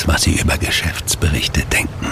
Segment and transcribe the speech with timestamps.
[0.00, 2.06] uns, was Sie über Geschäftsberichte denken.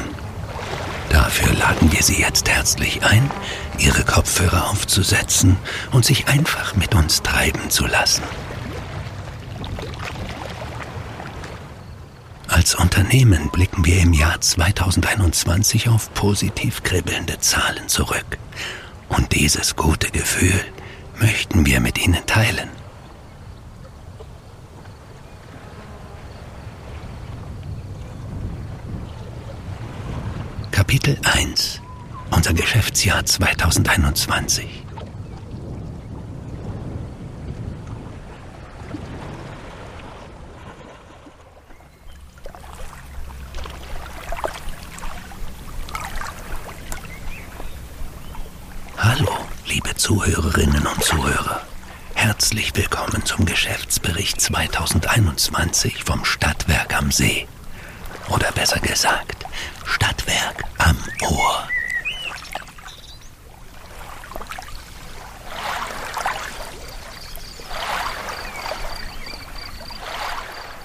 [1.11, 3.30] Dafür laden wir Sie jetzt herzlich ein,
[3.79, 5.56] Ihre Kopfhörer aufzusetzen
[5.93, 8.22] und sich einfach mit uns treiben zu lassen.
[12.48, 18.39] Als Unternehmen blicken wir im Jahr 2021 auf positiv kribbelnde Zahlen zurück.
[19.08, 20.61] Und dieses gute Gefühl
[21.20, 22.78] möchten wir mit Ihnen teilen.
[30.88, 31.82] Kapitel 1
[32.30, 34.86] Unser Geschäftsjahr 2021
[48.97, 49.28] Hallo,
[49.67, 51.61] liebe Zuhörerinnen und Zuhörer.
[52.14, 57.47] Herzlich willkommen zum Geschäftsbericht 2021 vom Stadtwerk am See.
[58.30, 59.45] Oder besser gesagt,
[59.84, 60.97] Stadtwerk am
[61.30, 61.69] Ohr.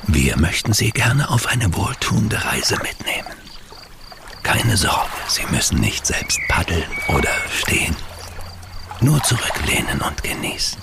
[0.08, 3.34] Wir möchten Sie gerne auf eine wohltuende Reise mitnehmen.
[4.44, 7.96] Keine Sorge, Sie müssen nicht selbst paddeln oder stehen.
[9.02, 10.82] Nur zurücklehnen und genießen.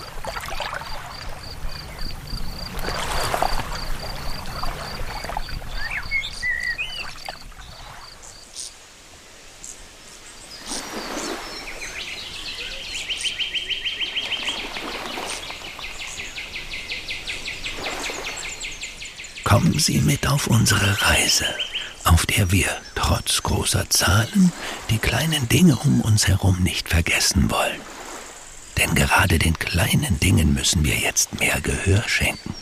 [19.51, 21.45] Kommen Sie mit auf unsere Reise,
[22.05, 24.53] auf der wir trotz großer Zahlen
[24.89, 27.81] die kleinen Dinge um uns herum nicht vergessen wollen.
[28.77, 32.55] Denn gerade den kleinen Dingen müssen wir jetzt mehr Gehör schenken,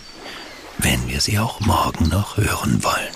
[0.80, 3.14] wenn wir sie auch morgen noch hören wollen.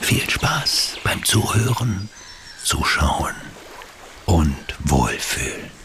[0.00, 2.08] Viel Spaß beim Zuhören,
[2.64, 3.34] Zuschauen
[4.24, 5.77] und Wohlfühlen.